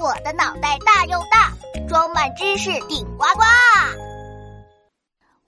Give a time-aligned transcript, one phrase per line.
[0.00, 1.52] 我的脑袋大又大，
[1.86, 3.42] 装满知识顶呱呱。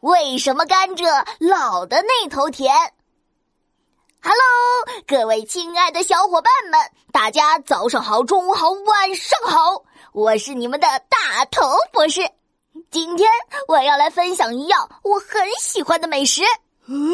[0.01, 1.07] 为什么甘蔗
[1.41, 2.71] 老的那头甜
[4.23, 4.37] ？Hello，
[5.07, 6.79] 各位亲爱的小伙伴们，
[7.11, 12.21] 大家早上好，中午好，晚上好，我是你们的大头博士。
[12.91, 13.27] 今天
[13.69, 16.43] 我要来分享一样我很喜欢的美食。
[16.89, 17.11] 嗯，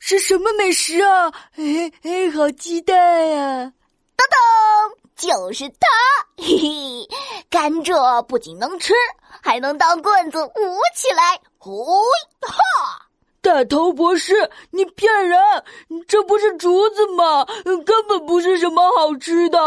[0.00, 1.32] 是什么美食啊？
[1.56, 2.94] 哎哎，好期待
[3.28, 3.72] 呀！
[4.16, 5.86] 噔噔，就是它！
[6.36, 7.08] 嘿嘿，
[7.48, 8.92] 甘蔗不仅能吃，
[9.42, 11.40] 还能当棍子舞起来。
[11.58, 11.84] 呼
[12.40, 13.06] 哈！
[13.40, 15.38] 大头博士，你骗人！
[16.08, 17.44] 这不是竹子吗？
[17.84, 19.58] 根本不是什么好吃的。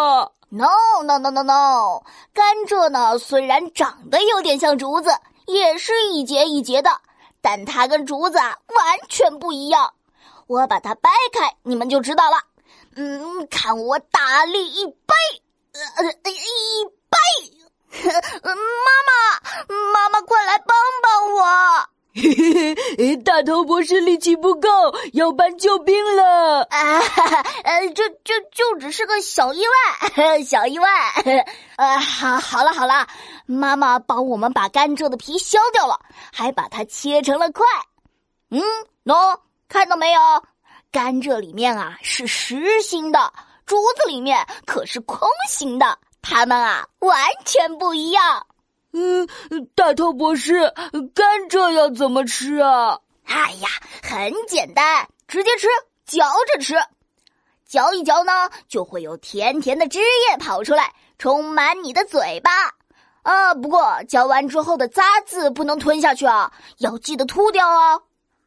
[0.49, 0.67] No
[1.03, 2.03] no no no no！
[2.33, 5.09] 甘蔗呢，虽然长得有点像竹子，
[5.45, 6.89] 也是一节一节的。
[7.41, 9.93] 但它跟竹子啊完全不一样，
[10.47, 12.37] 我把它掰开，你们就知道了。
[12.95, 15.15] 嗯，看我大力一掰，
[15.73, 17.17] 呃，一掰，
[18.43, 21.89] 妈妈，妈妈，快来帮帮我！
[22.19, 24.67] 嘿嘿嘿，大头博士力气不够，
[25.13, 26.63] 要搬救兵了。
[26.63, 26.99] 啊，
[27.63, 30.89] 呃，就就就只是个小意外， 小意外。
[31.75, 33.07] 呃，好，好了，好了。
[33.45, 35.99] 妈妈帮我们把甘蔗的皮削掉了，
[36.33, 37.65] 还把它切成了块。
[38.49, 38.59] 嗯，
[39.05, 39.39] 喏，
[39.69, 40.19] 看到没有？
[40.91, 43.33] 甘蔗里面啊是实心的，
[43.65, 48.45] 竹子里面可是空心的，它们啊完全不一样。
[48.93, 49.27] 嗯，
[49.75, 50.73] 大头博士，
[51.13, 52.99] 甘蔗要怎么吃啊？
[53.25, 53.67] 哎呀，
[54.01, 55.67] 很简单，直接吃，
[56.05, 56.75] 嚼着吃，
[57.65, 62.51] 嚼一嚼呢，就会有甜甜的汁液跑出来，充满你的嘴巴。
[63.23, 68.01] 啊，不过嚼完之后的渣子不能吞下去啊，要记得吐掉哦。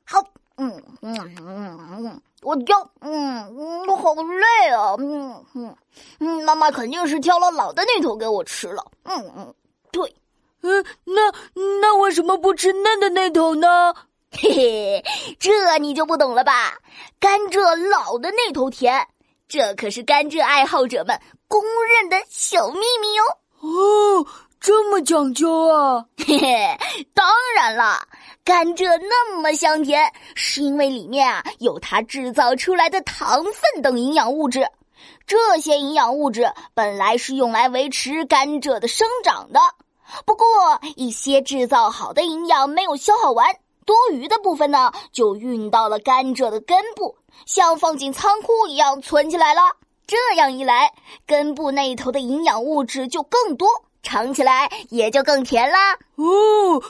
[0.04, 0.24] 好，
[0.56, 5.76] 嗯嗯嗯嗯，我嚼，嗯嗯，我好累啊，嗯嗯
[6.20, 9.54] 嗯，妈妈肯定是挑了老的那头给我吃了，嗯嗯，
[9.92, 10.14] 对，
[10.62, 11.32] 嗯，那
[11.80, 13.94] 那为什么不吃嫩的那头呢？
[14.32, 15.04] 嘿嘿，
[15.38, 16.78] 这你就不懂了吧？
[17.18, 19.06] 甘蔗老的那头甜，
[19.48, 23.24] 这可是甘蔗爱好者们公认的小秘密哟。
[23.60, 24.26] 哦。
[24.62, 26.04] 这么讲究啊！
[26.26, 26.78] 嘿嘿，
[27.14, 27.98] 当然了，
[28.50, 34.66] 甘蔗那么香甜，是因为里面啊有它制造出来的糖分等营养物质。
[35.24, 39.60] 这些营养物质本来是用来维持甘蔗的生长的，
[40.26, 40.44] 不过
[40.96, 43.54] 一些制造好的营养没有消耗完，
[43.86, 49.60] 多余的部分呢就运到了甘蔗的根部，像放进仓库一样存起来了。
[50.08, 50.92] 这样一来，
[51.24, 53.68] 根部那头的营养物质就更多。
[54.02, 55.94] 尝起来也就更甜啦。
[56.16, 56.82] 哦，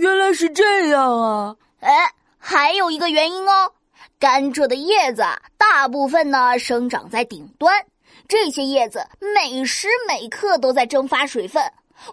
[0.00, 1.56] 原来是这样啊！
[1.80, 3.72] 哎，还有一个原因哦，
[4.18, 5.24] 甘蔗的叶子
[5.56, 7.86] 大部分呢生长在顶端，
[8.26, 11.62] 这些叶子每时每刻都在蒸发水分。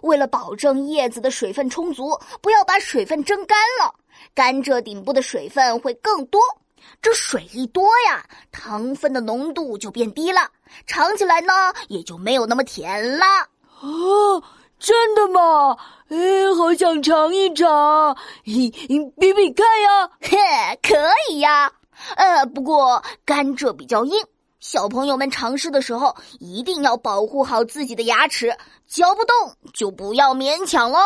[0.02, 3.94] 为了保证叶子的水分充足，不要把水分蒸干了，
[4.34, 6.40] 甘蔗顶部的水分会更多。
[7.02, 10.50] 这水一多呀，糖分的浓度就变低了，
[10.86, 11.52] 尝起来呢
[11.88, 13.24] 也就没有那么甜了。
[13.80, 14.42] 哦，
[14.78, 15.76] 真的吗？
[16.08, 16.16] 哎，
[16.56, 18.70] 好想尝一尝，嘿，
[19.18, 20.10] 比比看呀！
[20.20, 20.38] 嘿，
[20.82, 20.94] 可
[21.30, 21.72] 以呀。
[22.14, 24.14] 呃，不过甘蔗比较硬，
[24.60, 31.00] 小朋友们尝试的时候一定要保护好自己的牙齿，嚼不动就不要勉强喽。